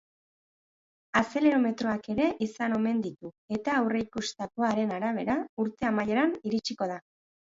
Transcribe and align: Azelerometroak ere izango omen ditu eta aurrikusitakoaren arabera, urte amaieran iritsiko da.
Azelerometroak 1.19 2.07
ere 2.13 2.29
izango 2.45 2.79
omen 2.83 3.03
ditu 3.03 3.31
eta 3.59 3.75
aurrikusitakoaren 3.81 4.95
arabera, 4.97 5.35
urte 5.65 5.89
amaieran 5.91 6.33
iritsiko 6.51 6.89
da. 6.93 6.97